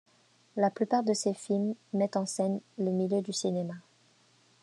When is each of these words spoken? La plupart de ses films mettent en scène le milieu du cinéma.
La 0.55 0.71
plupart 0.71 1.03
de 1.03 1.13
ses 1.13 1.35
films 1.35 1.75
mettent 1.93 2.15
en 2.17 2.25
scène 2.25 2.59
le 2.79 2.89
milieu 2.89 3.21
du 3.21 3.33
cinéma. 3.33 3.75